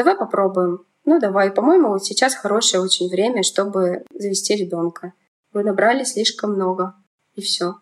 [0.00, 0.86] Давай попробуем.
[1.04, 5.12] Ну давай, по-моему, вот сейчас хорошее очень время, чтобы завести ребенка.
[5.52, 6.94] Вы набрали слишком много.
[7.34, 7.74] И все.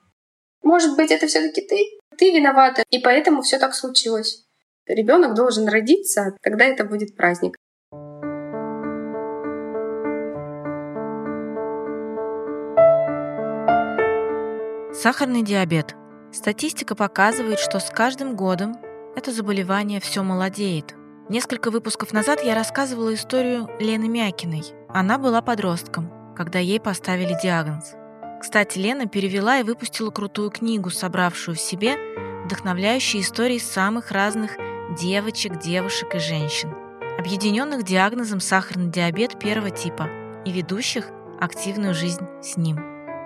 [0.64, 1.76] Может быть, это все-таки ты?
[2.16, 4.44] Ты виновата, и поэтому все так случилось.
[4.88, 7.54] Ребенок должен родиться, тогда это будет праздник.
[14.92, 15.94] Сахарный диабет.
[16.32, 18.74] Статистика показывает, что с каждым годом
[19.14, 20.97] это заболевание все молодеет.
[21.28, 24.62] Несколько выпусков назад я рассказывала историю Лены Мякиной.
[24.88, 27.92] Она была подростком, когда ей поставили диагноз.
[28.40, 31.96] Кстати, Лена перевела и выпустила крутую книгу, собравшую в себе
[32.46, 34.56] вдохновляющие истории самых разных
[34.98, 36.72] девочек, девушек и женщин,
[37.18, 40.08] объединенных диагнозом сахарный диабет первого типа
[40.46, 42.76] и ведущих активную жизнь с ним.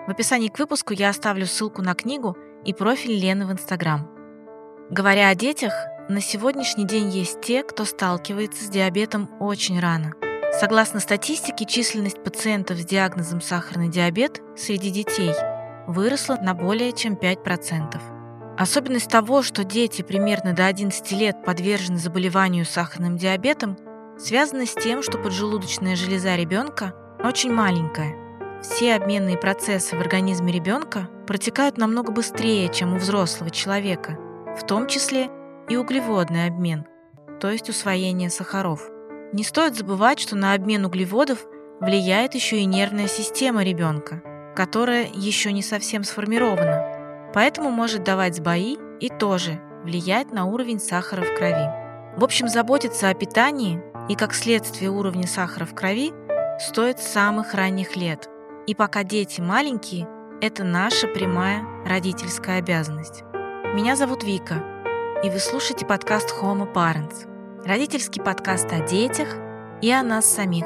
[0.08, 4.10] В описании к выпуску я оставлю ссылку на книгу и профиль Лены в Инстаграм.
[4.90, 5.72] Говоря о детях,
[6.08, 10.12] на сегодняшний день есть те, кто сталкивается с диабетом очень рано.
[10.58, 15.32] Согласно статистике, численность пациентов с диагнозом сахарный диабет среди детей
[15.86, 18.00] выросла на более чем 5%.
[18.58, 23.78] Особенность того, что дети примерно до 11 лет подвержены заболеванию сахарным диабетом,
[24.18, 26.94] связана с тем, что поджелудочная железа ребенка
[27.24, 28.14] очень маленькая.
[28.62, 34.18] Все обменные процессы в организме ребенка протекают намного быстрее, чем у взрослого человека,
[34.56, 35.30] в том числе
[35.68, 36.86] и углеводный обмен,
[37.40, 38.88] то есть усвоение сахаров.
[39.32, 41.44] Не стоит забывать, что на обмен углеводов
[41.80, 44.22] влияет еще и нервная система ребенка,
[44.54, 51.22] которая еще не совсем сформирована, поэтому может давать сбои и тоже влиять на уровень сахара
[51.22, 51.70] в крови.
[52.16, 56.12] В общем, заботиться о питании и, как следствие, уровня сахара в крови
[56.60, 58.28] стоит с самых ранних лет.
[58.66, 60.06] И пока дети маленькие,
[60.40, 63.22] это наша прямая родительская обязанность.
[63.74, 64.62] Меня зовут Вика,
[65.22, 67.28] и вы слушаете подкаст Homo Parents,
[67.64, 69.28] родительский подкаст о детях
[69.80, 70.64] и о нас самих.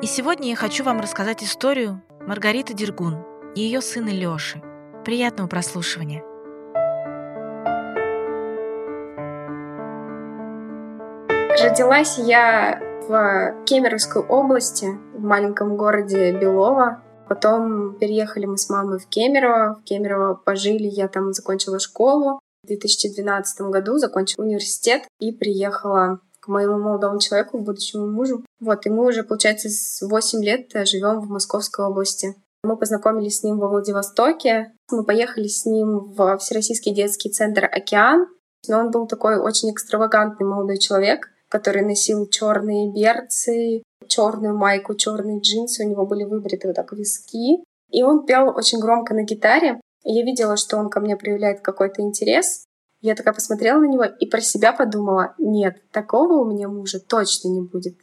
[0.00, 3.18] И сегодня я хочу вам рассказать историю Маргариты Дергун
[3.54, 4.62] и ее сына Лёши.
[5.04, 6.22] Приятного прослушивания.
[11.62, 17.02] Родилась я в Кемеровской области, в маленьком городе Белово.
[17.28, 19.74] Потом переехали мы с мамой в Кемерово.
[19.74, 22.40] В Кемерово пожили, я там закончила школу.
[22.70, 28.44] В 2012 году закончила университет и приехала к моему молодому человеку, будущему мужу.
[28.60, 32.36] Вот, и мы уже, получается, с 8 лет живем в Московской области.
[32.62, 34.72] Мы познакомились с ним во Владивостоке.
[34.92, 38.28] Мы поехали с ним в Всероссийский детский центр «Океан».
[38.68, 45.40] Но он был такой очень экстравагантный молодой человек, который носил черные берцы, черную майку, черные
[45.40, 47.64] джинсы, у него были выбриты вот так виски.
[47.90, 49.80] И он пел очень громко на гитаре.
[50.02, 52.66] Я видела, что он ко мне проявляет какой-то интерес.
[53.00, 57.48] Я такая посмотрела на него и про себя подумала, нет, такого у меня мужа точно
[57.48, 57.96] не будет.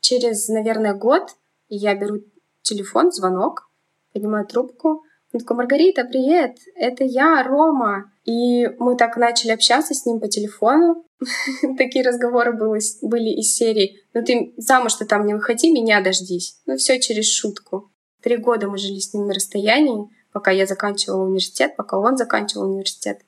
[0.00, 1.36] Через, наверное, год
[1.68, 2.20] я беру
[2.62, 3.70] телефон, звонок,
[4.12, 5.02] поднимаю трубку.
[5.32, 8.12] Он такой, Маргарита, привет, это я, Рома.
[8.24, 11.04] И мы так начали общаться с ним по телефону.
[11.78, 16.60] Такие разговоры были из серии, ну ты замуж-то там не выходи, меня дождись.
[16.66, 17.92] Ну все через шутку.
[18.22, 22.70] Три года мы жили с ним на расстоянии пока я заканчивала университет, пока он заканчивал
[22.70, 23.22] университет.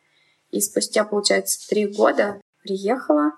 [0.51, 3.33] И спустя, получается, три года приехала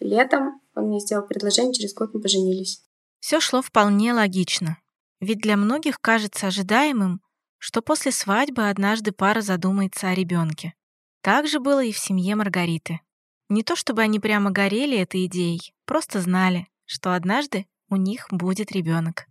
[0.00, 0.60] летом.
[0.74, 2.82] Он мне сделал предложение, через год мы поженились.
[3.20, 4.78] Все шло вполне логично.
[5.20, 7.20] Ведь для многих кажется ожидаемым,
[7.58, 10.74] что после свадьбы однажды пара задумается о ребенке.
[11.22, 13.00] Так же было и в семье Маргариты.
[13.48, 18.72] Не то чтобы они прямо горели этой идеей, просто знали, что однажды у них будет
[18.72, 19.26] ребенок.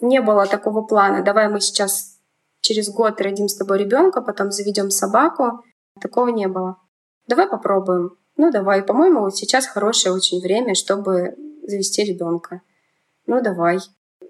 [0.00, 2.19] Не было такого плана, давай мы сейчас
[2.60, 5.64] через год родим с тобой ребенка, потом заведем собаку.
[6.00, 6.76] Такого не было.
[7.26, 8.16] Давай попробуем.
[8.36, 12.62] Ну давай, по-моему, вот сейчас хорошее очень время, чтобы завести ребенка.
[13.26, 13.78] Ну давай.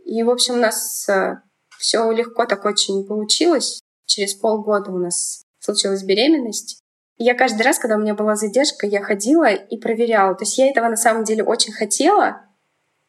[0.05, 1.41] И, в общем, у нас э,
[1.79, 3.81] все легко так очень получилось.
[4.07, 6.81] Через полгода у нас случилась беременность.
[7.17, 10.35] Я каждый раз, когда у меня была задержка, я ходила и проверяла.
[10.35, 12.43] То есть я этого на самом деле очень хотела,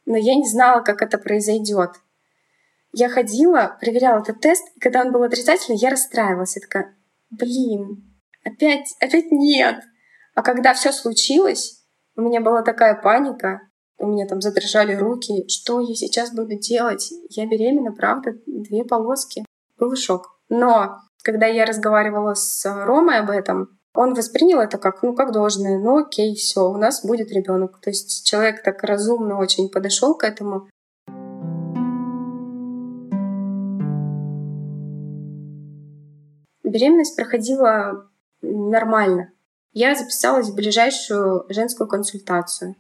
[0.06, 1.92] но я не знала, как это произойдет
[2.94, 6.56] я ходила, проверяла этот тест, и когда он был отрицательный, я расстраивалась.
[6.56, 6.96] Я такая,
[7.30, 9.82] блин, опять, опять нет.
[10.36, 11.86] А когда все случилось,
[12.16, 13.62] у меня была такая паника,
[13.98, 17.14] у меня там задрожали руки, что я сейчас буду делать?
[17.30, 19.46] Я беременна, правда, две полоски.
[19.78, 20.40] Был шок.
[20.50, 25.78] Но когда я разговаривала с Ромой об этом, он воспринял это как, ну, как должное.
[25.78, 27.80] Ну, окей, все, у нас будет ребенок.
[27.82, 30.68] То есть человек так разумно очень подошел к этому.
[36.72, 38.10] Беременность проходила
[38.42, 39.34] нормально.
[39.74, 42.76] Я записалась в ближайшую женскую консультацию.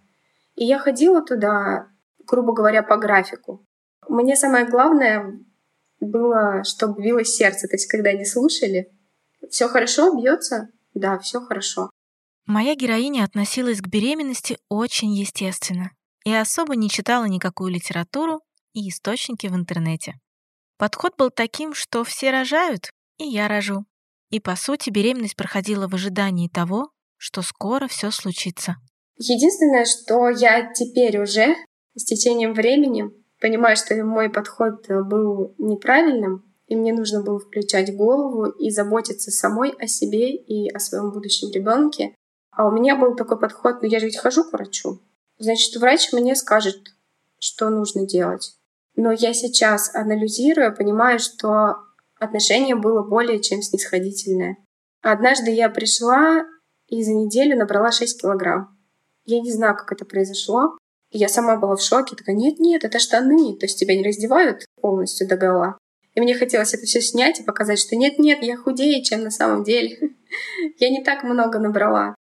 [0.55, 1.87] И я ходила туда,
[2.25, 3.65] грубо говоря, по графику.
[4.07, 5.39] Мне самое главное
[5.99, 7.67] было, чтобы билось сердце.
[7.67, 8.89] То есть, когда они слушали,
[9.49, 11.89] все хорошо, бьется, да, все хорошо.
[12.45, 15.91] Моя героиня относилась к беременности очень естественно
[16.23, 18.41] и особо не читала никакую литературу
[18.73, 20.13] и источники в интернете.
[20.77, 22.91] Подход был таким, что все рожают,
[23.21, 23.85] и я рожу.
[24.29, 28.75] И, по сути, беременность проходила в ожидании того, что скоро все случится.
[29.17, 31.55] Единственное, что я теперь уже
[31.95, 38.45] с течением времени понимаю, что мой подход был неправильным, и мне нужно было включать голову
[38.45, 42.15] и заботиться самой о себе и о своем будущем ребенке.
[42.51, 44.99] А у меня был такой подход, ну я же ведь хожу к врачу.
[45.37, 46.77] Значит, врач мне скажет,
[47.39, 48.55] что нужно делать.
[48.95, 51.75] Но я сейчас, анализируя, понимаю, что
[52.21, 54.57] отношение было более чем снисходительное.
[55.01, 56.45] Однажды я пришла
[56.87, 58.77] и за неделю набрала 6 килограмм.
[59.25, 60.77] Я не знаю, как это произошло.
[61.09, 65.27] я сама была в шоке, такая, нет-нет, это штаны, то есть тебя не раздевают полностью
[65.27, 65.77] до гола.
[66.13, 69.63] И мне хотелось это все снять и показать, что нет-нет, я худее, чем на самом
[69.63, 69.97] деле.
[70.77, 72.15] я не так много набрала.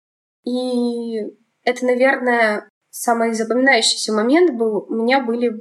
[0.44, 1.20] И
[1.62, 4.87] это, наверное, самый запоминающийся момент был.
[4.88, 5.52] У меня были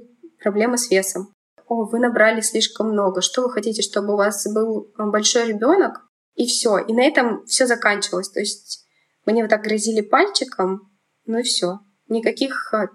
[0.41, 1.33] проблемы с весом.
[1.69, 3.21] О, вы набрали слишком много.
[3.21, 6.01] Что вы хотите, чтобы у вас был большой ребенок?
[6.33, 6.79] И все.
[6.79, 8.29] И на этом все заканчивалось.
[8.29, 8.87] То есть
[9.27, 10.91] мне вот так грозили пальчиком,
[11.27, 11.79] ну и все.
[12.07, 12.87] Никаких э,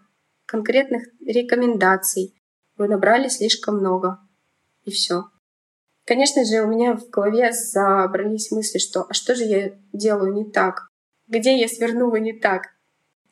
[0.45, 2.35] конкретных рекомендаций.
[2.77, 4.19] Вы набрали слишком много.
[4.83, 5.27] И все.
[6.05, 10.51] Конечно же, у меня в голове забрались мысли, что а что же я делаю не
[10.51, 10.89] так?
[11.29, 12.63] Где я свернула не так?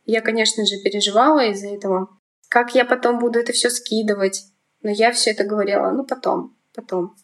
[0.05, 2.17] Я, конечно же, переживала из-за этого.
[2.49, 4.52] Как я потом буду это все скидывать?
[4.83, 7.15] Но я все это говорила, ну потом, потом.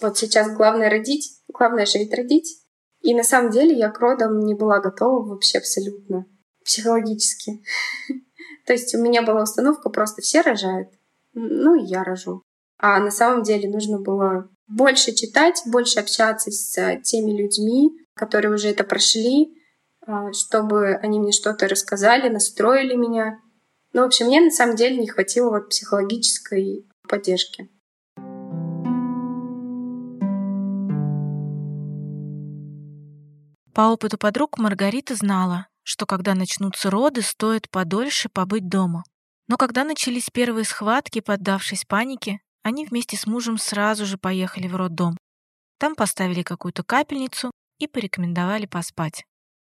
[0.00, 2.62] Вот сейчас главное родить, главное ведь родить.
[3.00, 6.26] И на самом деле я к родам не была готова вообще абсолютно
[6.64, 7.62] психологически.
[8.66, 10.88] То есть у меня была установка просто все рожают,
[11.32, 12.42] ну и я рожу.
[12.78, 18.68] А на самом деле нужно было больше читать, больше общаться с теми людьми, которые уже
[18.68, 19.54] это прошли,
[20.06, 23.40] а, чтобы они мне что-то рассказали, настроили меня.
[23.92, 27.68] Ну, в общем, мне на самом деле не хватило вот психологической поддержки.
[33.74, 39.04] По опыту подруг Маргарита знала, что когда начнутся роды, стоит подольше побыть дома.
[39.46, 44.76] Но когда начались первые схватки, поддавшись панике, они вместе с мужем сразу же поехали в
[44.76, 45.16] роддом.
[45.78, 49.24] Там поставили какую-то капельницу и порекомендовали поспать.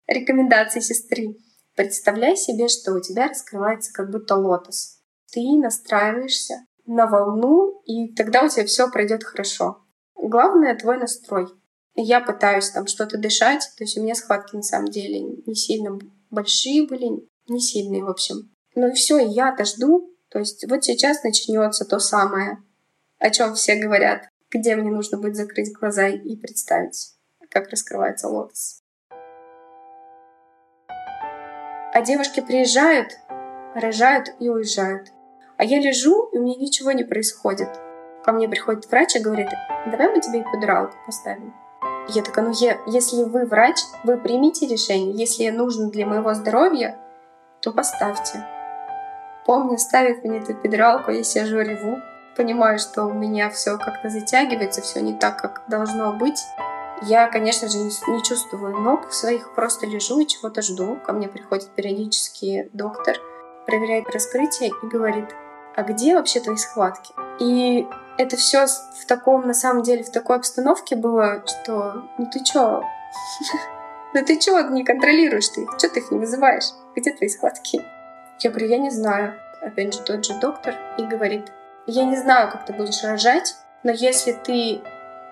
[0.08, 1.36] Рекомендации сестры.
[1.76, 4.98] Представляй себе, что у тебя раскрывается как будто лотос.
[5.32, 9.84] Ты настраиваешься на волну, и тогда у тебя все пройдет хорошо.
[10.14, 11.46] Главное твой настрой.
[11.94, 15.98] Я пытаюсь там что-то дышать, то есть у меня схватки на самом деле не сильно
[16.30, 18.50] большие были, не сильные, в общем.
[18.74, 20.10] Ну и все, я-то жду.
[20.30, 22.58] То есть вот сейчас начнется то самое,
[23.18, 27.14] о чем все говорят, где мне нужно будет закрыть глаза и представить,
[27.50, 28.82] как раскрывается лотос.
[31.94, 33.08] А девушки приезжают,
[33.74, 35.08] рожают и уезжают.
[35.62, 37.68] А я лежу, и у меня ничего не происходит.
[38.24, 39.46] Ко мне приходит врач и говорит,
[39.86, 41.54] давай мы тебе эпидуралку поставим.
[42.08, 45.12] Я такая, ну я, если вы врач, вы примите решение.
[45.12, 46.98] Если нужно для моего здоровья,
[47.60, 48.44] то поставьте.
[49.46, 52.00] Помню, ставит мне эту эпидуралку, я сижу реву,
[52.36, 56.42] понимаю, что у меня все как-то затягивается, все не так, как должно быть.
[57.02, 60.98] Я, конечно же, не, чувствую ног своих, просто лежу и чего-то жду.
[61.06, 63.14] Ко мне приходит периодически доктор,
[63.64, 65.26] проверяет раскрытие и говорит,
[65.76, 67.14] а где вообще твои схватки?
[67.40, 67.86] И
[68.18, 72.82] это все в таком, на самом деле, в такой обстановке было, что ну ты чё?
[74.14, 75.66] Ну ты чё не контролируешь ты?
[75.80, 76.72] Чё ты их не вызываешь?
[76.94, 77.82] Где твои схватки?
[78.40, 79.34] Я говорю, я не знаю.
[79.62, 81.50] Опять же, тот же доктор и говорит,
[81.86, 84.82] я не знаю, как ты будешь рожать, но если ты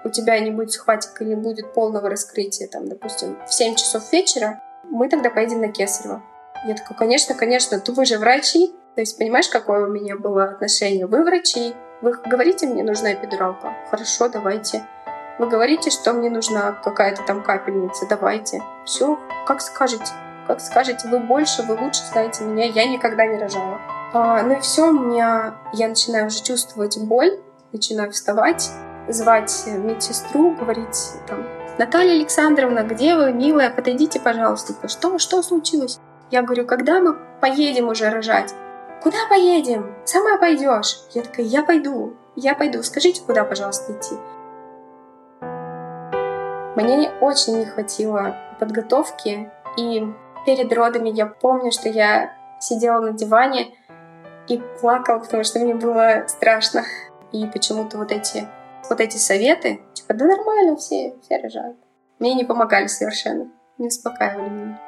[0.05, 4.11] у тебя не будет схваток или не будет полного раскрытия, там, допустим, в 7 часов
[4.13, 6.23] вечера, мы тогда поедем на Кесарево.
[6.67, 8.75] Я такая, конечно, конечно, вы же врачи.
[8.95, 11.07] То есть, понимаешь, какое у меня было отношение?
[11.07, 13.75] Вы врачи, вы говорите, мне нужна эпидуралка?
[13.91, 14.85] Хорошо, давайте.
[15.39, 18.07] Вы говорите, что мне нужна какая-то там капельница?
[18.09, 18.63] Давайте.
[18.85, 20.13] Все, как скажете.
[20.47, 23.81] Как скажете, вы больше, вы лучше знаете меня, я никогда не рожала.
[24.13, 27.39] А, ну и все, у меня я начинаю уже чувствовать боль,
[27.73, 28.71] начинаю вставать,
[29.09, 31.47] звать медсестру, говорить там,
[31.79, 34.75] Наталья Александровна, где вы, милая, подойдите, пожалуйста.
[34.87, 35.99] Что, что случилось?
[36.31, 38.55] Я говорю, когда мы поедем уже рожать?
[39.03, 39.95] Куда поедем?
[40.05, 41.01] Сама пойдешь.
[41.13, 42.83] Я такая, я пойду, я пойду.
[42.83, 44.15] Скажите, куда, пожалуйста, идти?
[46.77, 50.07] Мне очень не хватило подготовки, и
[50.45, 53.75] перед родами я помню, что я сидела на диване
[54.49, 56.85] и плакала, потому что мне было страшно.
[57.33, 58.49] И почему-то вот эти,
[58.89, 61.77] вот эти советы, типа, да нормально, все, все рожают,
[62.19, 64.81] мне не помогали совершенно, не успокаивали меня.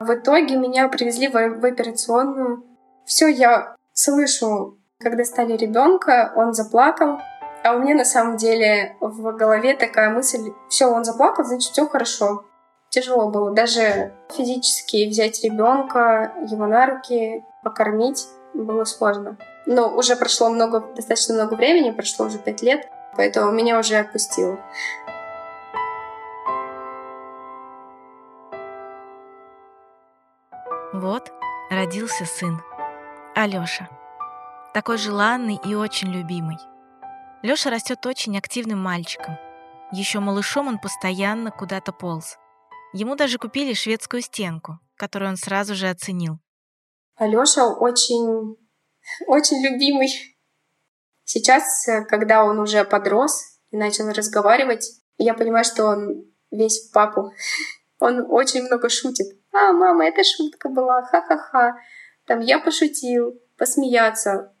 [0.00, 2.64] В итоге меня привезли в, в операционную.
[3.04, 7.18] Все, я слышу, когда стали ребенка, он заплакал,
[7.62, 11.86] а у меня на самом деле в голове такая мысль, все, он заплакал, значит, все
[11.86, 12.44] хорошо.
[12.88, 19.36] Тяжело было даже физически взять ребенка, его на руки, покормить было сложно.
[19.66, 24.58] Но уже прошло много, достаточно много времени, прошло уже пять лет, поэтому меня уже отпустило.
[30.92, 31.32] Вот
[31.70, 32.62] родился сын.
[33.36, 33.88] Алёша.
[34.72, 36.56] Такой желанный и очень любимый.
[37.42, 39.36] Лёша растет очень активным мальчиком.
[39.90, 42.36] Еще малышом он постоянно куда-то полз.
[42.92, 46.38] Ему даже купили шведскую стенку, которую он сразу же оценил.
[47.16, 48.56] Алёша очень,
[49.26, 50.10] очень любимый.
[51.24, 54.88] Сейчас, когда он уже подрос и начал разговаривать,
[55.18, 57.32] я понимаю, что он весь в папу.
[57.98, 59.26] Он очень много шутит.
[59.52, 61.74] А, мама, это шутка была, ха-ха-ха.
[62.26, 64.54] Там я пошутил, посмеяться.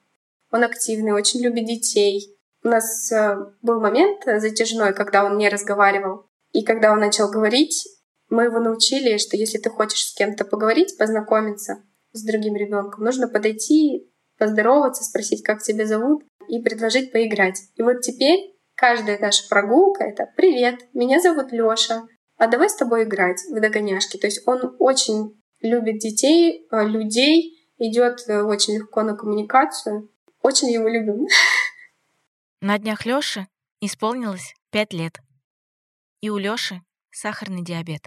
[0.50, 2.36] Он активный, очень любит детей.
[2.62, 6.26] У нас э, был момент затяжной, когда он не разговаривал.
[6.52, 7.86] И когда он начал говорить,
[8.28, 13.28] мы его научили, что если ты хочешь с кем-то поговорить, познакомиться с другим ребенком, нужно
[13.28, 17.60] подойти, поздороваться, спросить, как тебя зовут, и предложить поиграть.
[17.74, 22.02] И вот теперь каждая наша прогулка— это «Привет, меня зовут Лёша,
[22.36, 24.16] а давай с тобой играть в догоняшки.
[24.16, 30.10] То есть он очень любит детей, э, людей, идет э, очень легко на коммуникацию.
[30.42, 31.26] Очень его любим.
[32.60, 33.46] На днях Лёше
[33.80, 35.18] исполнилось пять лет.
[36.20, 38.02] И у Лёши сахарный диабет.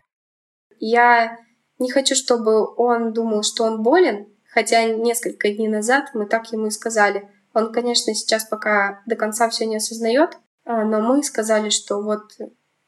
[0.79, 1.37] Я
[1.79, 6.67] не хочу, чтобы он думал, что он болен, хотя несколько дней назад мы так ему
[6.67, 7.29] и сказали.
[7.53, 12.23] Он, конечно, сейчас пока до конца все не осознает, э, но мы сказали, что вот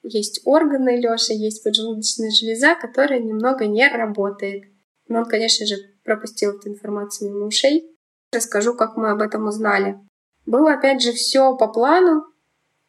[0.04, 4.64] есть органы Лёши, есть поджелудочная железа, которая немного не работает.
[5.08, 5.76] Но он, конечно же,
[6.10, 7.96] пропустил эту информацию мимо ушей.
[8.32, 10.00] Расскажу, как мы об этом узнали.
[10.48, 12.26] Было, опять же, все по плану.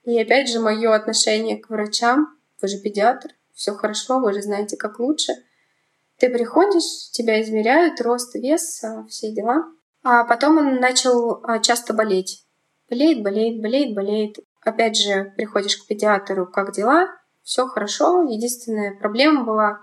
[0.04, 2.28] И, опять же, мое отношение к врачам.
[2.62, 5.34] Вы же педиатр, все хорошо, вы же знаете, как лучше.
[6.16, 9.66] Ты приходишь, тебя измеряют, рост, вес, а, все дела.
[10.02, 12.46] А потом он начал а, часто болеть.
[12.88, 14.38] Болеет, болеет, болеет, болеет.
[14.62, 17.08] Опять же, приходишь к педиатру, как дела?
[17.42, 18.22] Все хорошо.
[18.22, 19.80] Единственная проблема была,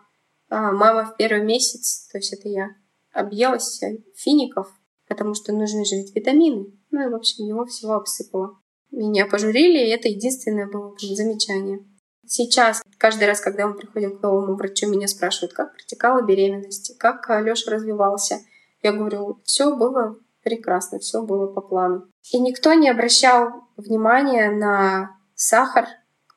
[0.49, 2.69] а, мама в первый месяц, то есть это я,
[3.13, 3.81] объелась
[4.15, 4.67] фиников,
[5.07, 6.67] потому что нужны же ведь витамины.
[6.91, 8.59] Ну и, в общем, его всего обсыпало.
[8.91, 11.79] Меня пожурили, и это единственное было замечание.
[12.25, 17.29] Сейчас, каждый раз, когда мы приходим к новому врачу, меня спрашивают, как протекала беременность, как
[17.29, 18.39] Леша развивался.
[18.83, 22.05] Я говорю, все было прекрасно, все было по плану.
[22.31, 25.87] И никто не обращал внимания на сахар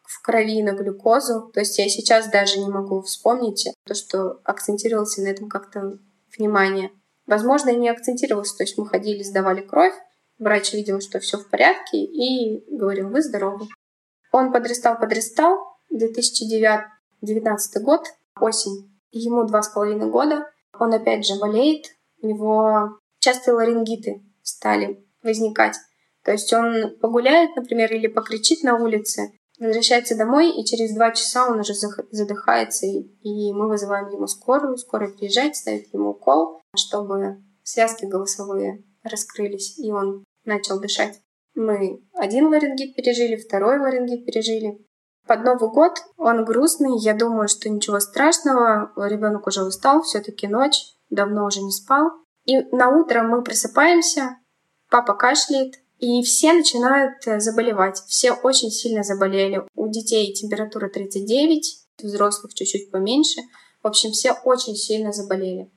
[0.03, 1.51] в крови, на глюкозу.
[1.53, 5.99] То есть я сейчас даже не могу вспомнить то, что акцентировался на этом как-то
[6.37, 6.91] внимание.
[7.27, 8.57] Возможно, и не акцентировался.
[8.57, 9.95] То есть мы ходили, сдавали кровь,
[10.39, 13.67] врач видел, что все в порядке, и говорил, вы здоровы.
[14.33, 15.59] Он подрастал, подрастал.
[15.91, 18.07] 2019 год,
[18.41, 18.91] осень.
[19.11, 20.51] Ему два с половиной года.
[20.79, 21.87] Он опять же болеет.
[22.23, 25.77] У него частые ларингиты стали возникать.
[26.25, 31.49] То есть он погуляет, например, или покричит на улице, возвращается домой, и через два часа
[31.49, 34.77] он уже задыхается, и мы вызываем ему скорую.
[34.79, 41.21] Скорая приезжает, ставит ему укол, чтобы связки голосовые раскрылись, и он начал дышать.
[41.55, 44.85] Мы один ларингит пережили, второй ларингит пережили.
[45.27, 50.95] Под Новый год он грустный, я думаю, что ничего страшного, ребенок уже устал, все-таки ночь,
[51.11, 52.11] давно уже не спал.
[52.45, 54.39] И на утро мы просыпаемся,
[54.91, 57.99] папа кашляет, и все начинают э, заболевать.
[58.09, 59.63] Все очень сильно заболели.
[59.75, 63.43] У детей температура 39, у взрослых чуть-чуть поменьше.
[63.83, 65.71] В общем, все очень сильно заболели.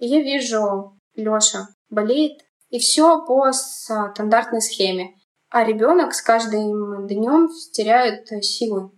[0.00, 2.40] И я вижу, Лёша болеет,
[2.70, 5.14] и все по стандартной схеме.
[5.48, 8.90] А ребенок с каждым днем теряет э, силы.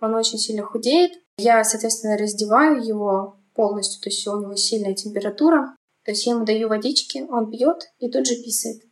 [0.00, 1.12] Он очень сильно худеет.
[1.38, 5.76] Я, соответственно, раздеваю его полностью, то есть у него сильная температура.
[6.04, 8.82] То есть я ему даю водички, он пьет и тут же писает.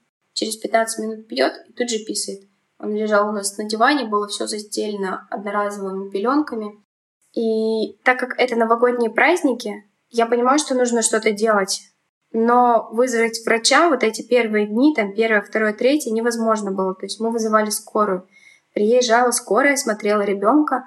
[0.40, 2.48] Через 15 минут пьет и тут же писает.
[2.78, 6.82] Он лежал у нас на диване, было все застелено одноразовыми пеленками.
[7.34, 11.82] И так как это новогодние праздники, я понимаю, что нужно что-то делать.
[12.32, 16.94] Но вызвать врача вот эти первые дни, там первое, второе, третье, невозможно было.
[16.94, 18.26] То есть мы вызывали скорую.
[18.72, 20.84] Приезжала скорая, смотрела ребенка,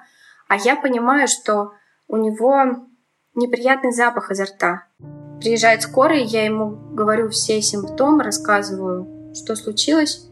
[0.48, 1.70] а я понимаю, что
[2.08, 2.88] у него
[3.36, 4.88] неприятный запах изо рта.
[5.38, 10.26] Приезжает скорая, я ему говорю все симптомы, рассказываю, что случилось,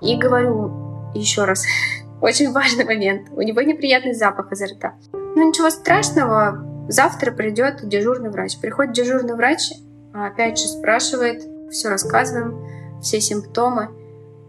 [0.00, 0.72] и говорю
[1.14, 1.64] еще раз,
[2.20, 4.94] очень важный момент, у него неприятный запах изо рта.
[5.12, 8.58] Ну ничего страшного, завтра придет дежурный врач.
[8.58, 9.72] Приходит дежурный врач,
[10.12, 13.90] опять же спрашивает, все рассказываем, все симптомы.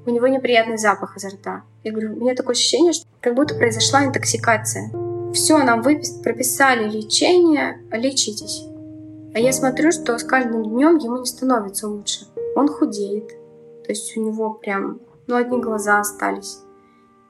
[0.05, 1.63] У него неприятный запах изо рта.
[1.83, 4.91] Я говорю, у меня такое ощущение, что как будто произошла интоксикация.
[5.33, 6.11] Все, нам выпис...
[6.11, 8.65] прописали лечение, лечитесь.
[9.33, 12.27] А я смотрю, что с каждым днем ему не становится лучше.
[12.55, 13.31] Он худеет.
[13.85, 16.59] То есть у него прям, ну, одни глаза остались.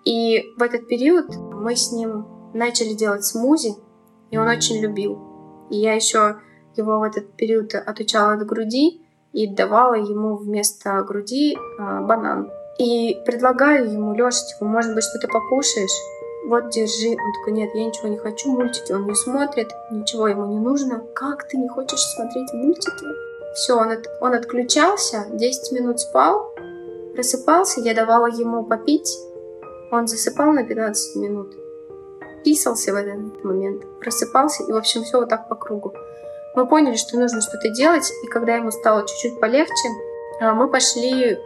[0.05, 3.75] И в этот период мы с ним начали делать смузи,
[4.31, 5.19] и он очень любил.
[5.69, 6.37] И я еще
[6.75, 9.01] его в этот период отучала от груди
[9.33, 11.57] и давала ему вместо груди э,
[12.01, 12.51] банан.
[12.77, 16.15] И предлагаю ему, Леша, типа, может быть, что ты покушаешь?
[16.45, 17.09] вот держи.
[17.09, 20.99] Он такой, нет, я ничего не хочу, мультики он не смотрит, ничего ему не нужно.
[21.15, 23.05] Как ты не хочешь смотреть мультики?
[23.55, 26.53] Все, он, от, он отключался, 10 минут спал,
[27.13, 29.17] просыпался, я давала ему попить,
[29.91, 31.55] он засыпал на 15 минут,
[32.43, 35.93] писался в этот момент, просыпался, и, в общем, все вот так по кругу.
[36.55, 39.89] Мы поняли, что нужно что-то делать, и когда ему стало чуть-чуть полегче,
[40.41, 41.37] а, мы пошли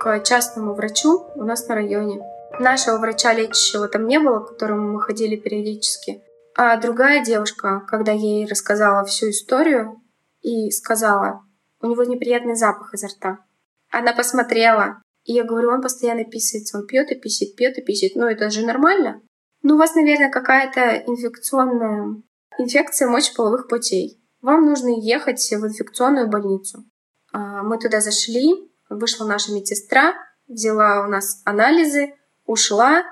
[0.00, 2.22] к частному врачу у нас на районе.
[2.60, 6.22] Нашего врача лечащего там не было, к которому мы ходили периодически.
[6.56, 10.00] А другая девушка, когда я ей рассказала всю историю
[10.40, 11.42] и сказала,
[11.80, 13.44] у него неприятный запах изо рта.
[13.90, 18.16] Она посмотрела, и я говорю, он постоянно писается, он пьет и писит, пьет и писит.
[18.16, 19.22] Ну, это же нормально.
[19.62, 22.22] Ну, у вас, наверное, какая-то инфекционная
[22.58, 24.20] инфекция мочеполовых путей.
[24.40, 26.84] Вам нужно ехать в инфекционную больницу.
[27.32, 30.14] А, мы туда зашли, вышла наша медсестра,
[30.46, 32.14] взяла у нас анализы,
[32.46, 33.04] ушла.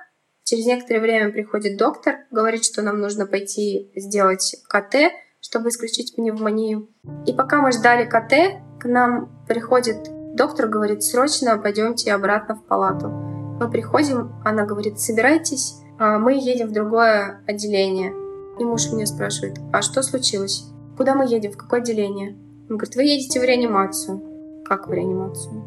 [0.45, 6.89] Через некоторое время приходит доктор, говорит, что нам нужно пойти сделать КТ, чтобы исключить пневмонию.
[7.27, 13.09] И пока мы ждали КТ, к нам приходит доктор, говорит, срочно пойдемте обратно в палату.
[13.09, 18.13] Мы приходим, она говорит, собирайтесь, а мы едем в другое отделение.
[18.59, 20.67] И муж меня спрашивает, а что случилось?
[20.97, 21.53] Куда мы едем?
[21.53, 22.37] В какое отделение?
[22.69, 24.63] Он говорит, вы едете в реанимацию.
[24.65, 25.63] Как в реанимацию?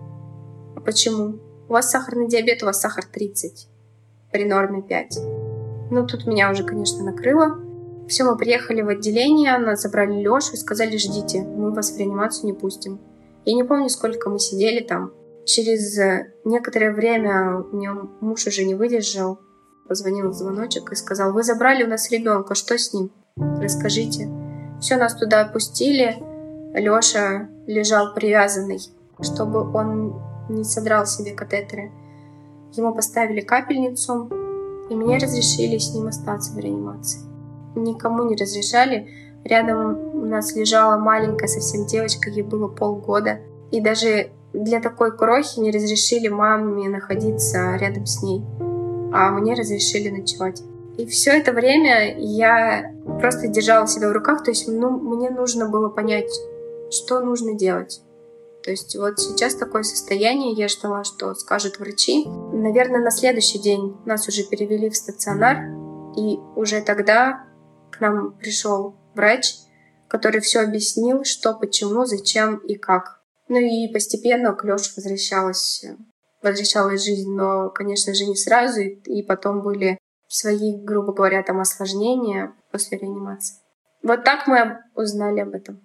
[0.76, 1.40] А почему?
[1.68, 3.70] У вас сахарный диабет, у вас сахар 30,
[4.32, 5.20] при норме 5.
[5.92, 7.60] Ну, тут меня уже, конечно, накрыло.
[8.10, 12.48] Все, мы приехали в отделение, нас забрали Лешу и сказали, ждите, мы вас в реанимацию
[12.48, 13.00] не пустим.
[13.46, 15.14] Я не помню, сколько мы сидели там.
[15.46, 15.96] Через
[16.44, 19.40] некоторое время у него муж уже не выдержал,
[19.88, 23.12] позвонил в звоночек и сказал, вы забрали у нас ребенка, что с ним?
[23.38, 24.28] Расскажите.
[24.82, 26.18] Все, нас туда опустили.
[26.74, 28.80] Леша лежал привязанный,
[29.22, 30.20] чтобы он
[30.50, 31.92] не содрал себе катетеры.
[32.74, 34.32] Ему поставили капельницу,
[34.90, 37.29] и мне разрешили с ним остаться в реанимации.
[37.76, 39.10] Никому не разрешали.
[39.44, 43.40] Рядом у нас лежала маленькая совсем девочка, ей было полгода.
[43.72, 48.44] И даже для такой крохи не разрешили маме находиться рядом с ней,
[49.14, 50.62] а мне разрешили ночевать.
[50.98, 55.70] И все это время я просто держала себя в руках, то есть ну, мне нужно
[55.70, 56.32] было понять,
[56.92, 58.02] что нужно делать.
[58.64, 62.26] То есть вот сейчас такое состояние, я ждала, что скажут врачи.
[62.52, 65.58] Наверное, на следующий день нас уже перевели в стационар,
[66.18, 67.46] и уже тогда
[68.02, 69.56] нам пришел врач,
[70.08, 73.22] который все объяснил, что, почему, зачем и как.
[73.48, 75.86] Ну и постепенно к Лёше возвращалась,
[76.42, 82.54] возвращалась жизнь, но, конечно же, не сразу, и потом были свои, грубо говоря, там осложнения
[82.72, 83.58] после реанимации.
[84.04, 85.82] Вот так мы узнали об этом.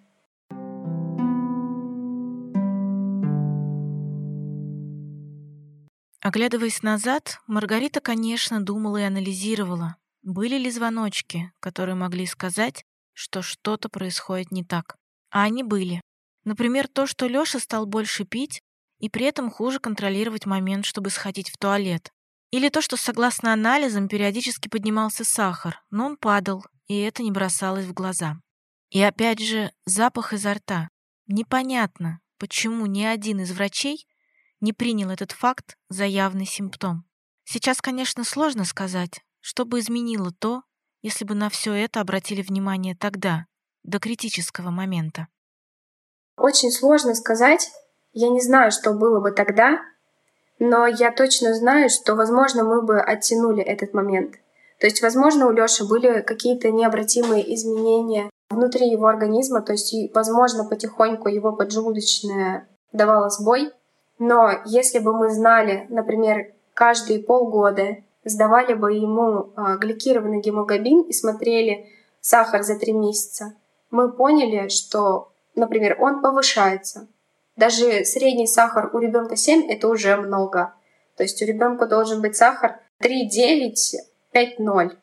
[6.20, 13.88] Оглядываясь назад, Маргарита, конечно, думала и анализировала, были ли звоночки, которые могли сказать, что что-то
[13.88, 14.96] происходит не так.
[15.30, 16.00] А они были.
[16.44, 18.62] Например, то, что Лёша стал больше пить
[18.98, 22.10] и при этом хуже контролировать момент, чтобы сходить в туалет.
[22.50, 27.84] Или то, что, согласно анализам, периодически поднимался сахар, но он падал, и это не бросалось
[27.84, 28.36] в глаза.
[28.90, 30.88] И опять же, запах изо рта.
[31.26, 34.06] Непонятно, почему ни один из врачей
[34.60, 37.04] не принял этот факт за явный симптом.
[37.44, 40.62] Сейчас, конечно, сложно сказать, что бы изменило то,
[41.02, 43.44] если бы на все это обратили внимание тогда,
[43.82, 45.28] до критического момента.
[46.38, 47.70] Очень сложно сказать.
[48.14, 49.80] Я не знаю, что было бы тогда,
[50.58, 54.36] но я точно знаю, что, возможно, мы бы оттянули этот момент.
[54.80, 60.64] То есть, возможно, у Лёши были какие-то необратимые изменения внутри его организма, то есть, возможно,
[60.64, 63.72] потихоньку его поджелудочная давала сбой,
[64.18, 71.12] но если бы мы знали, например, каждые полгода сдавали бы ему а, гликированный гемоглобин и
[71.12, 73.54] смотрели сахар за три месяца,
[73.90, 77.08] мы поняли, что, например, он повышается.
[77.56, 80.74] Даже средний сахар у ребенка 7 это уже много.
[81.16, 83.74] То есть у ребенка должен быть сахар 3,9,
[84.32, 84.96] 5,0.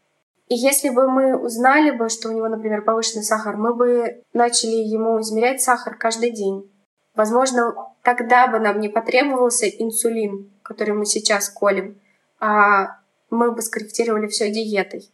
[0.49, 4.75] И если бы мы узнали бы, что у него, например, повышенный сахар, мы бы начали
[4.75, 6.69] ему измерять сахар каждый день.
[7.15, 11.97] Возможно, тогда бы нам не потребовался инсулин, который мы сейчас колем,
[12.41, 13.00] а
[13.31, 15.09] мы бы скорректировали все диетой.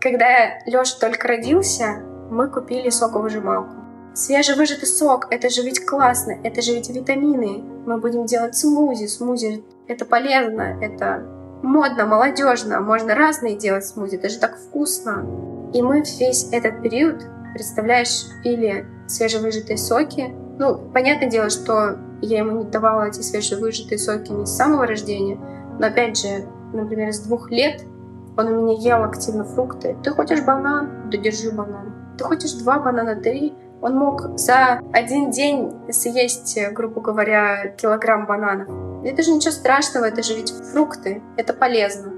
[0.00, 3.74] Когда Лёша только родился, мы купили соковыжималку.
[4.14, 7.62] Свежевыжатый сок, это же ведь классно, это же ведь витамины.
[7.86, 11.26] Мы будем делать смузи, смузи это полезно, это
[11.62, 15.26] модно, молодежно, можно разные делать смузи, это же так вкусно.
[15.74, 20.34] И мы весь этот период, представляешь, пили свежевыжатые соки.
[20.58, 25.38] Ну, понятное дело, что я ему не давала эти свежевыжатые соки не с самого рождения,
[25.78, 27.84] но опять же, например, с двух лет
[28.36, 29.96] он у меня ел активно фрукты.
[30.02, 31.10] Ты хочешь банан?
[31.10, 31.92] Да держи банан.
[32.16, 33.16] Ты хочешь два банана?
[33.16, 33.54] Три.
[33.82, 38.68] Он мог за один день съесть, грубо говоря, килограмм бананов.
[39.04, 42.12] Это же ничего страшного, это же ведь фрукты, это полезно.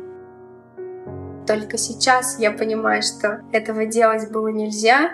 [1.47, 5.11] Только сейчас я понимаю, что этого делать было нельзя,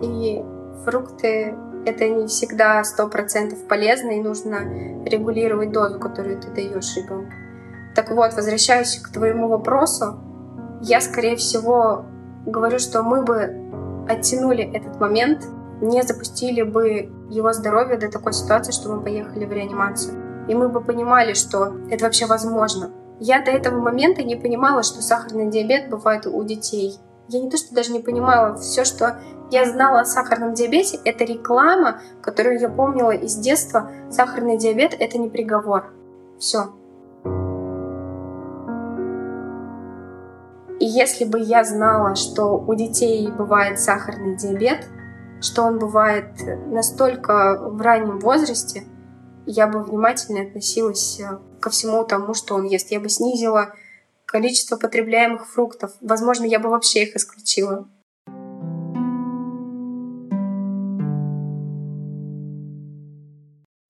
[0.00, 0.44] и
[0.84, 4.58] фрукты это не всегда сто процентов полезно, и нужно
[5.04, 7.32] регулировать дозу, которую ты даешь ребенку.
[7.94, 10.18] Так вот, возвращаясь к твоему вопросу,
[10.82, 12.04] я, скорее всего,
[12.46, 15.44] говорю, что мы бы оттянули этот момент,
[15.80, 20.68] не запустили бы его здоровье до такой ситуации, что мы поехали в реанимацию и мы
[20.68, 22.90] бы понимали, что это вообще возможно.
[23.20, 26.98] Я до этого момента не понимала, что сахарный диабет бывает у детей.
[27.28, 31.24] Я не то, что даже не понимала, все, что я знала о сахарном диабете, это
[31.24, 33.90] реклама, которую я помнила из детства.
[34.10, 35.92] Сахарный диабет— это не приговор.
[36.38, 36.70] Все.
[40.80, 44.86] И если бы я знала, что у детей бывает сахарный диабет,
[45.40, 46.32] что он бывает
[46.66, 48.84] настолько в раннем возрасте—
[49.50, 52.90] я бы внимательно относилась э, ко всему тому, что он ест.
[52.90, 53.72] Я бы снизила
[54.28, 55.96] количество потребляемых фруктов.
[56.00, 57.88] Возможно, я бы вообще их исключила.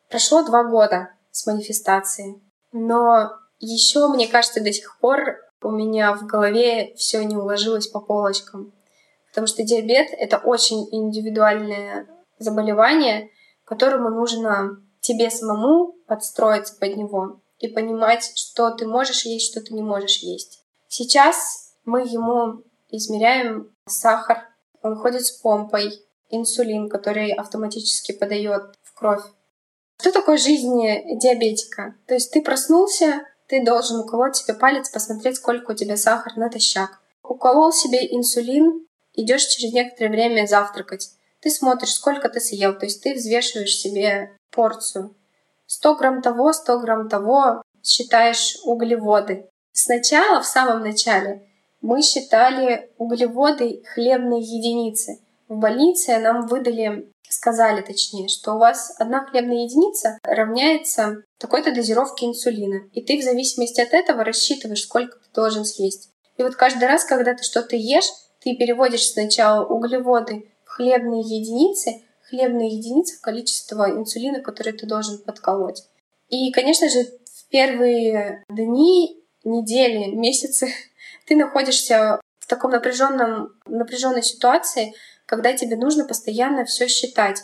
[0.09, 2.41] Прошло два года с манифестации,
[2.73, 8.01] но еще, мне кажется, до сих пор у меня в голове все не уложилось по
[8.01, 8.73] полочкам.
[9.29, 12.07] Потому что диабет— это очень индивидуальное
[12.39, 13.29] заболевание,
[13.65, 19.75] которому нужно тебе самому подстроиться под него и понимать, что ты можешь есть, что ты
[19.75, 20.63] не можешь есть.
[20.89, 24.49] Сейчас мы ему измеряем сахар,
[24.83, 29.23] он ходит с помпой, инсулин, который автоматически подает в кровь.
[30.01, 30.81] Что такое жизнь
[31.19, 31.97] диабетика?
[32.07, 37.01] То есть ты проснулся, ты должен уколоть себе палец, посмотреть, сколько у тебя сахар натощак.
[37.23, 41.11] Уколол себе инсулин, идешь через некоторое время завтракать.
[41.41, 45.15] Ты смотришь, сколько ты съел, то есть ты взвешиваешь себе порцию.
[45.69, 49.49] 100 грамм того, 100 грамм того, считаешь углеводы.
[49.73, 51.47] Сначала, в самом начале,
[51.81, 55.21] мы считали углеводы хлебные единицы.
[55.47, 62.27] В больнице нам выдали, сказали точнее, что у вас одна хлебная единица равняется такой-то дозировке
[62.27, 62.89] инсулина.
[62.93, 66.11] И ты в зависимости от этого рассчитываешь, сколько ты должен съесть.
[66.39, 72.03] И вот каждый раз, когда ты что-то ешь, ты переводишь сначала углеводы в хлебные единицы,
[72.29, 75.83] хлебные единицы количества инсулина, который ты должен подколоть.
[76.29, 80.69] И, конечно же, в первые дни, недели, месяцы
[81.27, 84.95] ты находишься в таком напряженном, напряженной ситуации,
[85.27, 87.43] когда тебе нужно постоянно все считать.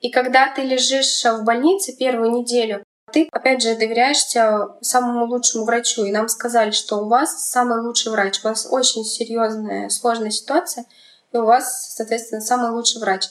[0.00, 6.04] И когда ты лежишь в больнице первую неделю, ты, опять же, доверяешься самому лучшему врачу.
[6.04, 8.40] И нам сказали, что у вас самый лучший врач.
[8.42, 10.84] У вас очень серьезная, сложная ситуация,
[11.32, 13.26] и у вас, соответственно, самый лучший врач.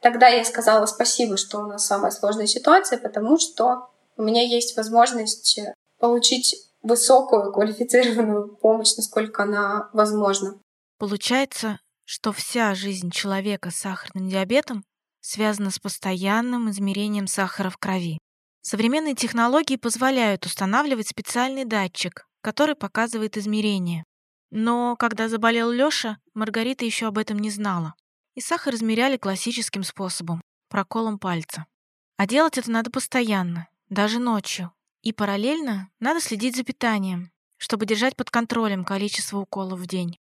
[0.00, 4.76] Тогда я сказала спасибо, что у нас самая сложная ситуация, потому что у меня есть
[4.76, 5.60] возможность
[5.98, 10.58] получить высокую квалифицированную помощь, насколько она возможна.
[10.98, 14.84] Получается, что вся жизнь человека с сахарным диабетом
[15.20, 18.18] связана с постоянным измерением сахара в крови.
[18.62, 24.04] Современные технологии позволяют устанавливать специальный датчик, который показывает измерения.
[24.50, 27.94] Но когда заболел Лёша, Маргарита еще об этом не знала
[28.34, 31.66] и сахар измеряли классическим способом– проколом пальца.
[32.16, 34.72] А делать это надо постоянно, даже ночью.
[35.02, 40.18] И параллельно надо следить за питанием, чтобы держать под контролем количество уколов в день.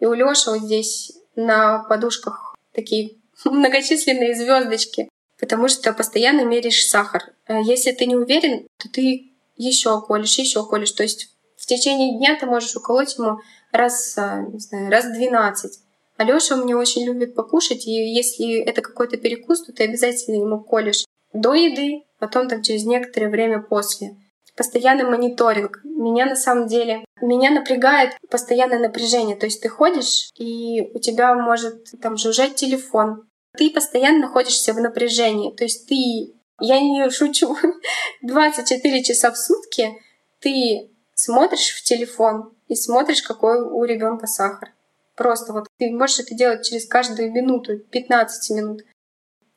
[0.00, 5.08] И у Лёши вот здесь на подушках такие многочисленные звездочки,
[5.38, 7.22] потому что постоянно меряешь сахар.
[7.46, 10.92] А если ты не уверен, то ты еще колешь, еще колешь.
[10.92, 13.40] То есть в течение дня ты можешь уколоть ему
[13.72, 15.80] раз, а, не знаю, раз 12.
[16.18, 21.04] Алёша меня очень любит покушать, и если это какой-то перекус, то ты обязательно ему колешь
[21.32, 24.16] до еды, потом там через некоторое время после.
[24.56, 25.80] Постоянный мониторинг.
[25.84, 29.36] Меня на самом деле, меня напрягает постоянное напряжение.
[29.36, 33.28] То есть ты ходишь, и у тебя может там жужжать телефон.
[33.56, 35.54] Ты постоянно находишься в напряжении.
[35.54, 37.56] То есть ты, я не шучу,
[38.22, 39.92] 24 часа в сутки
[40.40, 44.72] ты смотришь в телефон и смотришь, какой у ребенка сахар.
[45.18, 48.82] Просто вот ты можешь это делать через каждую минуту, 15 минут.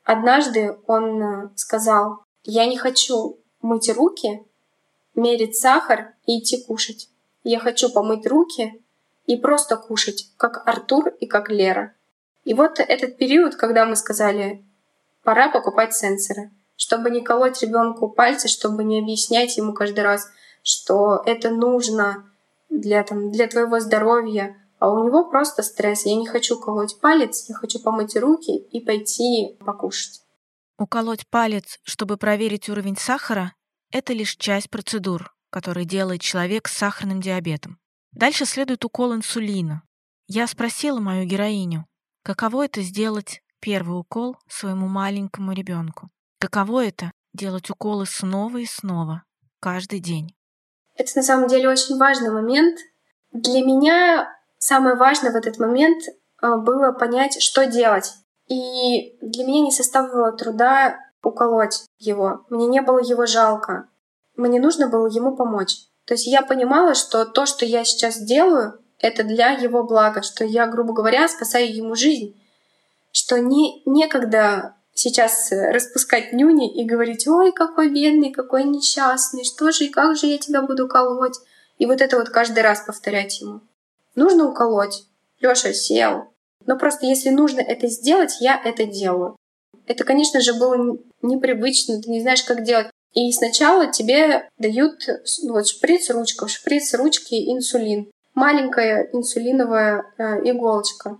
[0.02, 4.44] Однажды он э, сказал, я не хочу мыть руки,
[5.14, 7.10] мерить сахар и идти кушать.
[7.44, 8.82] Я хочу помыть руки
[9.26, 11.94] и просто кушать, как Артур и как Лера.
[12.42, 14.64] И вот этот период, когда мы сказали,
[15.22, 20.28] пора покупать сенсоры, чтобы не колоть ребенку пальцы, чтобы не объяснять ему каждый раз,
[20.64, 22.28] что это нужно
[22.68, 26.06] для, там, для твоего здоровья, а у него просто стресс.
[26.06, 30.22] Я не хочу колоть палец, я хочу помыть руки и пойти покушать.
[30.76, 33.54] Уколоть палец, чтобы проверить уровень сахара,
[33.92, 37.78] это лишь часть процедур, которые делает человек с сахарным диабетом.
[38.10, 39.84] Дальше следует укол инсулина.
[40.26, 41.86] Я спросила мою героиню,
[42.24, 46.10] каково это сделать первый укол своему маленькому ребенку.
[46.40, 49.22] Каково это делать уколы снова и снова,
[49.60, 50.34] каждый день.
[50.96, 52.80] Это на самом деле очень важный момент.
[53.30, 58.12] Для меня самое важное в этот момент э, было понять, что делать.
[58.46, 62.46] И для меня не составило труда уколоть его.
[62.48, 63.88] Мне не было его жалко.
[64.36, 65.74] Мне нужно было ему помочь.
[66.06, 70.44] То есть я понимала, что то, что я сейчас делаю, это для его блага, что
[70.44, 72.40] я, грубо говоря, спасаю ему жизнь,
[73.10, 79.86] что не, некогда сейчас распускать нюни и говорить, ой, какой бедный, какой несчастный, что же
[79.86, 81.38] и как же я тебя буду колоть.
[81.78, 83.60] И вот это вот каждый раз повторять ему
[84.14, 85.04] нужно уколоть.
[85.40, 86.32] Лёша сел.
[86.66, 89.36] Но просто если нужно это сделать, я это делаю.
[89.86, 92.88] Это, конечно же, было непривычно, ты не знаешь, как делать.
[93.14, 95.06] И сначала тебе дают
[95.42, 98.10] ну, вот шприц ручка, шприц ручки инсулин.
[98.34, 101.18] Маленькая инсулиновая э, иголочка.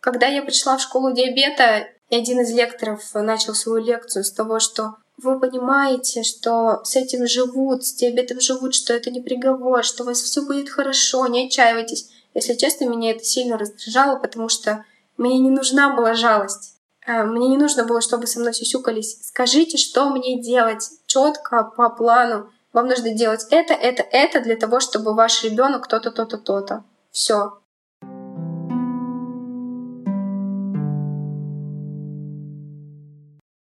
[0.00, 4.60] Когда я пришла в школу диабета, и один из лекторов начал свою лекцию с того,
[4.60, 10.02] что вы понимаете, что с этим живут, с диабетом живут, что это не приговор, что
[10.04, 12.08] у вас все будет хорошо, не отчаивайтесь.
[12.34, 14.84] Если честно, меня это сильно раздражало, потому что
[15.16, 16.76] мне не нужна была жалость.
[17.04, 19.18] Э, мне не нужно было, чтобы со мной сюсюкались.
[19.26, 22.50] Скажите, что мне делать четко по плану.
[22.72, 26.84] Вам нужно делать это, это, это для того, чтобы ваш ребенок то-то, то-то, то-то.
[27.10, 27.58] Все.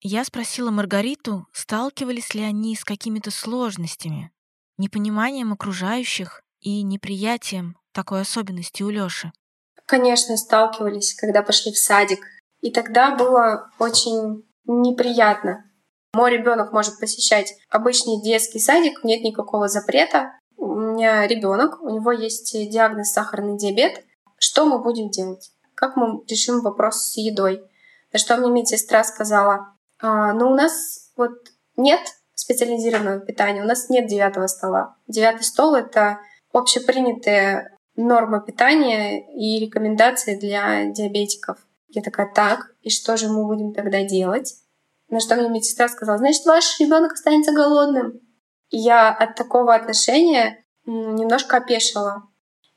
[0.08, 4.32] Я спросила Маргариту, сталкивались ли они с какими-то сложностями,
[4.78, 9.32] непониманием окружающих и неприятием такой особенности у Лёши?
[9.88, 12.20] Конечно, сталкивались, когда пошли в садик.
[12.62, 15.66] И тогда было очень неприятно.
[16.14, 20.34] Мой ребенок может посещать обычный детский садик, нет никакого запрета.
[20.56, 24.06] У меня ребенок, у него есть диагноз сахарный диабет.
[24.38, 25.50] Что мы будем делать?
[25.74, 27.64] Как мы решим вопрос с едой?
[28.14, 29.75] На что мне медсестра сказала,
[30.06, 31.32] а, ну у нас вот
[31.78, 32.00] нет
[32.36, 34.98] специализированного питания, у нас нет девятого стола.
[35.08, 36.20] Девятый стол— это
[36.54, 41.58] общепринятые норма питания и рекомендации для диабетиков.
[41.90, 44.54] Я такая, так, и что же мы будем тогда делать?
[45.10, 48.20] На что мне медсестра сказала, значит, ваш ребенок останется голодным.
[48.70, 52.24] Я от такого отношения немножко опешила.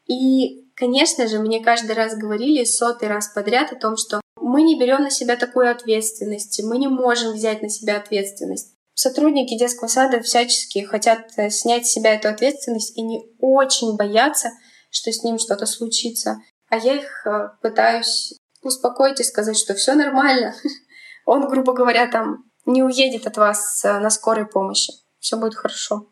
[0.07, 4.79] И, конечно же, мне каждый раз говорили сотый раз подряд о том, что мы не
[4.79, 8.75] берем на себя такую ответственность, мы не можем взять на себя ответственность.
[8.95, 14.51] Сотрудники детского сада всячески хотят э, снять с себя эту ответственность и не очень боятся
[14.91, 16.39] что с ним что-то случится.
[16.69, 20.55] А я их э, пытаюсь успокоить и сказать, что все нормально.
[21.27, 24.93] Он, грубо говоря, там не уедет от вас э, на скорой помощи.
[25.19, 26.11] Все будет хорошо.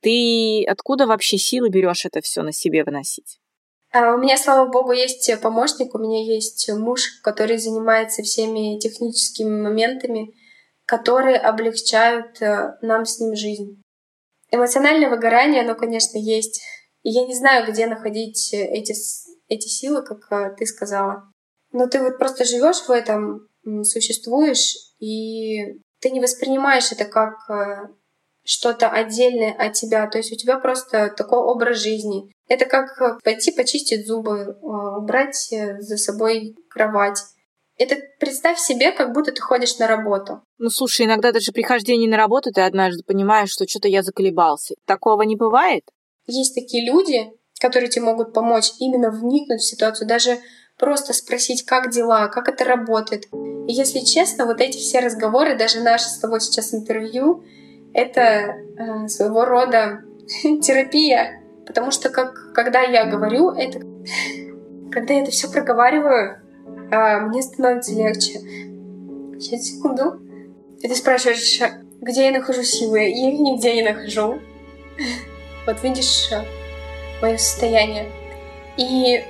[0.00, 3.40] Ты откуда вообще силы берешь это все на себе выносить?
[3.90, 9.62] А у меня, слава богу, есть помощник, у меня есть муж, который занимается всеми техническими
[9.62, 10.34] моментами,
[10.84, 13.80] которые облегчают э, нам с ним жизнь.
[14.50, 16.62] Эмоциональное выгорание, оно, конечно, есть.
[17.02, 18.94] И я не знаю, где находить эти,
[19.48, 21.30] эти силы, как э, ты сказала.
[21.72, 23.48] Но ты вот просто живешь в этом,
[23.84, 27.88] существуешь, и ты не воспринимаешь это как э,
[28.44, 30.06] что-то отдельное от тебя.
[30.08, 32.32] То есть у тебя просто такой образ жизни.
[32.48, 37.18] Это как э, пойти почистить зубы, убрать за собой кровать.
[37.76, 40.42] Это представь себе, как будто ты ходишь на работу.
[40.58, 44.74] Ну слушай, иногда даже при хождении на работу ты однажды понимаешь, что что-то я заколебался.
[44.84, 45.84] Такого не бывает?
[46.26, 47.30] Есть такие люди,
[47.60, 50.38] которые тебе могут помочь именно вникнуть в ситуацию, даже
[50.76, 53.26] просто спросить, как дела, как это работает.
[53.32, 57.44] И если честно, вот эти все разговоры, даже наше с тобой сейчас интервью,
[57.94, 60.02] это э, своего рода
[60.62, 63.80] терапия, потому что как, когда я говорю это,
[64.90, 66.40] когда я это все проговариваю,
[66.90, 68.40] э, мне становится легче.
[69.38, 70.20] Сейчас, секунду.
[70.80, 71.60] И ты спрашиваешь,
[72.00, 73.00] где я нахожу силы?
[73.00, 74.40] Я их нигде не нахожу.
[75.66, 76.42] Вот видишь э,
[77.20, 78.06] мое состояние.
[78.78, 79.22] И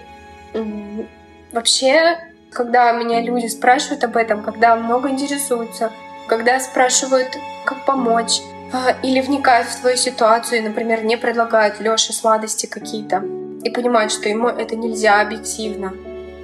[1.53, 2.17] вообще,
[2.53, 5.91] когда меня люди спрашивают об этом, когда много интересуются,
[6.29, 8.58] когда спрашивают, как помочь, а,
[9.03, 13.25] или вникают в твою ситуацию, и, например, не предлагают Лёше сладости какие-то,
[13.65, 15.93] и понимают, что ему это нельзя объективно.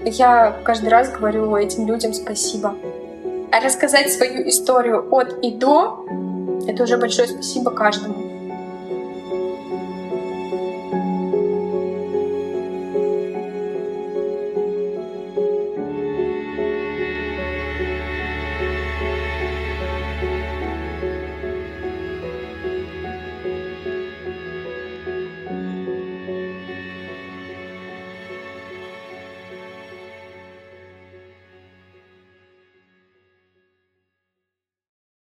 [0.05, 2.75] Я каждый раз говорю этим людям спасибо.
[3.53, 6.07] А рассказать свою историю от и до—
[6.67, 8.34] это уже большое спасибо каждому.